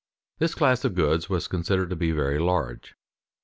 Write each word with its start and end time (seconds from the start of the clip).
This 0.39 0.55
class 0.55 0.83
of 0.83 0.95
goods 0.95 1.29
was 1.29 1.47
considered 1.47 1.91
to 1.91 1.95
be 1.95 2.09
very 2.11 2.39
large. 2.39 2.95